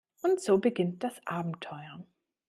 Und 0.23 0.41
so 0.41 0.57
beginnt 0.57 1.03
das 1.03 1.21
Abenteuer. 1.27 2.03